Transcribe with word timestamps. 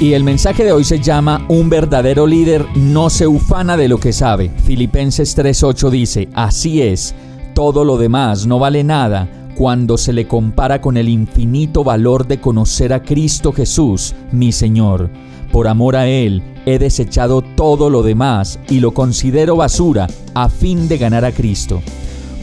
Y 0.00 0.14
el 0.14 0.24
mensaje 0.24 0.64
de 0.64 0.72
hoy 0.72 0.84
se 0.84 0.98
llama 0.98 1.44
Un 1.48 1.68
verdadero 1.70 2.26
líder 2.26 2.66
no 2.74 3.08
se 3.08 3.26
ufana 3.26 3.76
de 3.76 3.88
lo 3.88 3.98
que 3.98 4.12
sabe. 4.12 4.50
Filipenses 4.64 5.36
3:8 5.36 5.90
dice, 5.90 6.28
así 6.34 6.82
es, 6.82 7.14
todo 7.54 7.84
lo 7.84 7.96
demás 7.96 8.46
no 8.46 8.58
vale 8.58 8.82
nada 8.82 9.28
cuando 9.54 9.96
se 9.98 10.12
le 10.12 10.26
compara 10.26 10.80
con 10.80 10.96
el 10.96 11.08
infinito 11.08 11.84
valor 11.84 12.26
de 12.26 12.40
conocer 12.40 12.92
a 12.92 13.02
Cristo 13.02 13.52
Jesús, 13.52 14.14
mi 14.32 14.50
Señor. 14.50 15.10
Por 15.52 15.68
amor 15.68 15.96
a 15.96 16.08
Él, 16.08 16.42
he 16.64 16.78
desechado 16.78 17.42
todo 17.42 17.90
lo 17.90 18.02
demás 18.02 18.58
y 18.70 18.80
lo 18.80 18.92
considero 18.92 19.56
basura 19.56 20.06
a 20.34 20.48
fin 20.48 20.88
de 20.88 20.98
ganar 20.98 21.24
a 21.24 21.32
Cristo. 21.32 21.82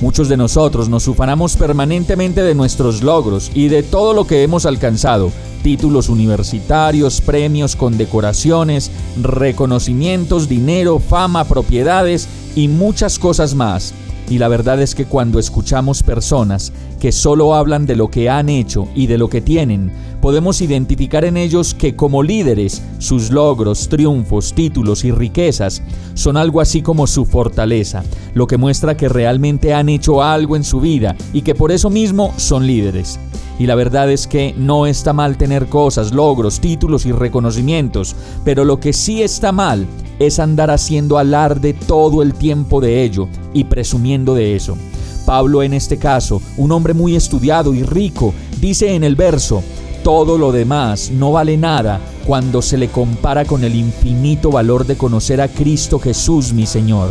Muchos 0.02 0.30
de 0.30 0.38
nosotros 0.38 0.88
nos 0.88 1.10
ufanamos 1.10 1.58
permanentemente 1.58 2.42
de 2.42 2.56
nuestros 2.56 3.04
logros 3.04 3.52
y 3.54 3.68
de 3.68 3.84
todo 3.84 4.14
lo 4.14 4.26
que 4.26 4.44
hemos 4.44 4.66
alcanzado, 4.66 5.30
títulos 5.62 6.08
universitarios, 6.08 7.20
premios, 7.20 7.76
condecoraciones, 7.76 8.92
reconocimientos, 9.22 10.48
dinero, 10.48 11.00
fama, 11.00 11.44
propiedades 11.44 12.30
y 12.56 12.70
muchas 12.70 13.20
cosas 13.20 13.56
más. 13.56 13.94
Y 14.30 14.38
la 14.38 14.48
verdad 14.48 14.82
es 14.82 14.96
que 14.96 15.04
cuando 15.04 15.38
escuchamos 15.38 16.02
personas 16.02 16.72
que 17.02 17.12
solo 17.12 17.54
hablan 17.54 17.86
de 17.86 17.98
lo 17.98 18.10
que 18.10 18.30
han 18.30 18.48
hecho 18.48 18.88
y 18.96 19.08
de 19.08 19.18
lo 19.18 19.30
que 19.30 19.42
tienen, 19.42 19.92
podemos 20.22 20.62
identificar 20.62 21.26
en 21.26 21.38
ellos 21.38 21.74
que 21.74 21.96
como 21.96 22.24
líderes 22.24 22.82
sus 22.98 23.32
logros, 23.32 23.90
triunfos, 23.90 24.54
títulos 24.54 25.04
y 25.04 25.12
riquezas 25.12 25.82
son 26.14 26.38
algo 26.38 26.62
así 26.62 26.82
como 26.82 27.08
su 27.08 27.26
fortaleza, 27.26 28.04
lo 28.34 28.48
que 28.48 28.58
muestra 28.58 28.98
que 28.98 29.10
realmente 29.10 29.74
han 29.74 29.90
hecho 29.90 30.22
algo 30.22 30.56
en 30.56 30.64
su 30.64 30.80
vida 30.80 31.16
y 31.34 31.42
que 31.42 31.56
por 31.56 31.72
eso 31.72 31.90
mismo 31.90 32.34
son 32.38 32.68
líderes. 32.68 33.20
Y 33.60 33.66
la 33.66 33.76
verdad 33.76 34.10
es 34.10 34.26
que 34.26 34.54
no 34.58 34.86
está 34.86 35.12
mal 35.12 35.38
tener 35.38 35.68
cosas, 35.68 36.14
logros, 36.14 36.60
títulos 36.62 37.06
y 37.06 37.12
reconocimientos, 37.12 38.16
pero 38.46 38.64
lo 38.64 38.80
que 38.80 38.94
sí 38.94 39.22
está 39.22 39.52
mal 39.52 39.86
es 40.20 40.40
andar 40.40 40.72
haciendo 40.72 41.18
alarde 41.18 41.74
todo 41.74 42.22
el 42.22 42.34
tiempo 42.34 42.80
de 42.80 43.04
ello 43.04 43.28
y 43.54 43.66
presumiendo 43.66 44.34
de 44.34 44.56
eso. 44.56 44.78
Pablo 45.26 45.62
en 45.62 45.74
este 45.74 45.98
caso, 45.98 46.42
un 46.58 46.72
hombre 46.72 46.94
muy 46.94 47.16
estudiado 47.16 47.74
y 47.74 47.84
rico, 47.84 48.34
dice 48.60 48.96
en 48.96 49.04
el 49.04 49.16
verso, 49.16 49.62
todo 50.10 50.40
lo 50.40 50.52
demás 50.52 51.12
no 51.12 51.34
vale 51.34 51.56
nada 51.56 52.00
cuando 52.26 52.64
se 52.64 52.80
le 52.80 52.88
compara 52.88 53.46
con 53.46 53.64
el 53.64 53.76
infinito 53.76 54.50
valor 54.50 54.88
de 54.88 54.98
conocer 54.98 55.40
a 55.40 55.48
Cristo 55.48 56.00
Jesús 56.00 56.52
mi 56.52 56.66
Señor. 56.66 57.10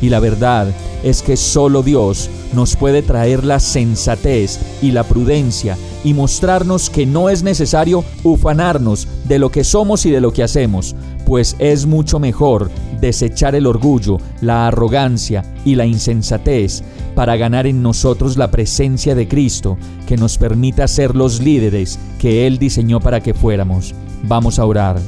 Y 0.00 0.08
la 0.08 0.18
verdad 0.18 0.68
es 1.02 1.20
que 1.20 1.36
solo 1.36 1.82
Dios 1.82 2.30
nos 2.54 2.74
puede 2.74 3.02
traer 3.02 3.44
la 3.44 3.60
sensatez 3.60 4.60
y 4.80 4.92
la 4.92 5.04
prudencia 5.04 5.76
y 6.04 6.14
mostrarnos 6.14 6.88
que 6.88 7.04
no 7.04 7.28
es 7.28 7.42
necesario 7.42 8.02
ufanarnos 8.24 9.06
de 9.26 9.38
lo 9.38 9.50
que 9.50 9.62
somos 9.62 10.06
y 10.06 10.10
de 10.10 10.22
lo 10.22 10.32
que 10.32 10.42
hacemos, 10.42 10.96
pues 11.26 11.54
es 11.58 11.84
mucho 11.84 12.18
mejor 12.18 12.70
desechar 12.98 13.56
el 13.56 13.66
orgullo, 13.66 14.16
la 14.40 14.68
arrogancia 14.68 15.44
y 15.66 15.74
la 15.74 15.84
insensatez 15.84 16.82
para 17.18 17.36
ganar 17.36 17.66
en 17.66 17.82
nosotros 17.82 18.36
la 18.36 18.48
presencia 18.48 19.16
de 19.16 19.26
Cristo 19.26 19.76
que 20.06 20.16
nos 20.16 20.38
permita 20.38 20.86
ser 20.86 21.16
los 21.16 21.40
líderes 21.40 21.98
que 22.20 22.46
Él 22.46 22.58
diseñó 22.58 23.00
para 23.00 23.20
que 23.20 23.34
fuéramos. 23.34 23.92
Vamos 24.22 24.60
a 24.60 24.64
orar. 24.64 25.00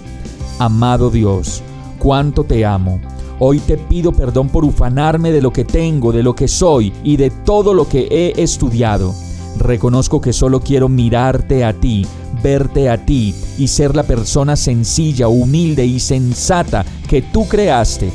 Amado 0.59 1.11
Dios, 1.11 1.63
cuánto 2.01 2.43
te 2.43 2.67
amo 2.67 3.01
Hoy 3.39 3.61
te 3.61 3.77
pido 3.79 4.11
perdón 4.11 4.49
por 4.49 4.65
ufanarme 4.65 5.31
de 5.31 5.41
lo 5.41 5.53
que 5.53 5.65
tengo, 5.65 6.11
de 6.11 6.25
lo 6.25 6.35
que 6.35 6.49
soy 6.49 6.93
y 7.05 7.17
de 7.17 7.31
todo 7.31 7.75
lo 7.75 7.89
que 7.89 8.09
he 8.11 8.43
estudiado. 8.43 9.15
Reconozco 9.57 10.21
que 10.21 10.33
solo 10.33 10.59
quiero 10.59 10.89
mirarte 10.89 11.65
a 11.65 11.73
ti, 11.73 12.05
verte 12.43 12.91
a 12.91 13.07
ti 13.07 13.37
y 13.57 13.69
ser 13.69 13.95
la 13.95 14.03
persona 14.03 14.57
sencilla, 14.57 15.29
humilde 15.29 15.87
y 15.87 16.01
sensata 16.01 16.85
que 17.09 17.23
tú 17.23 17.47
creaste. 17.47 18.11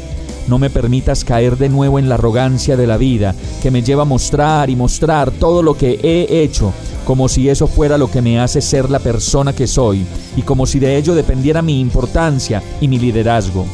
No 0.48 0.60
me 0.60 0.70
permitas 0.70 1.24
caer 1.24 1.58
de 1.58 1.70
nuevo 1.70 1.98
en 1.98 2.08
la 2.08 2.16
arrogancia 2.16 2.78
de 2.78 2.86
la 2.86 2.98
vida, 2.98 3.34
que 3.64 3.72
me 3.72 3.82
lleva 3.82 4.04
a 4.04 4.06
mostrar 4.06 4.70
y 4.70 4.76
mostrar 4.76 5.32
todo 5.32 5.64
lo 5.64 5.76
que 5.76 6.00
he 6.04 6.44
hecho, 6.44 6.72
como 7.06 7.28
si 7.28 7.50
eso 7.50 7.68
fuera 7.68 7.98
lo 7.98 8.12
que 8.12 8.22
me 8.22 8.40
hace 8.40 8.62
ser 8.62 8.90
la 8.90 9.00
persona 9.00 9.54
que 9.54 9.68
soy, 9.68 10.06
y 10.36 10.44
como 10.44 10.66
si 10.66 10.80
de 10.80 10.98
ello 10.98 11.16
dependiera 11.16 11.62
mi 11.62 11.80
importancia 11.80 12.62
y 12.80 12.88
mi 12.88 13.00
liderazgo. 13.00 13.66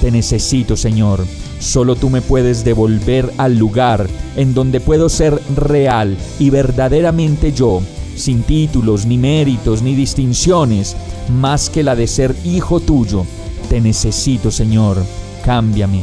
Te 0.00 0.10
necesito, 0.10 0.76
Señor. 0.76 1.24
Solo 1.60 1.96
tú 1.96 2.08
me 2.08 2.22
puedes 2.22 2.62
devolver 2.62 3.32
al 3.36 3.58
lugar 3.58 4.06
en 4.36 4.54
donde 4.54 4.80
puedo 4.80 5.08
ser 5.08 5.40
real 5.56 6.16
y 6.38 6.50
verdaderamente 6.50 7.52
yo, 7.52 7.82
sin 8.14 8.42
títulos, 8.42 9.06
ni 9.06 9.18
méritos, 9.18 9.82
ni 9.82 9.94
distinciones, 9.94 10.96
más 11.30 11.68
que 11.68 11.82
la 11.82 11.96
de 11.96 12.06
ser 12.06 12.34
hijo 12.44 12.80
tuyo. 12.80 13.24
Te 13.68 13.80
necesito, 13.80 14.50
Señor. 14.50 15.02
Cámbiame, 15.44 16.02